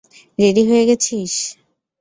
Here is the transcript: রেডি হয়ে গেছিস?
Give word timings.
রেডি 0.39 0.63
হয়ে 0.69 0.83
গেছিস? 0.89 1.33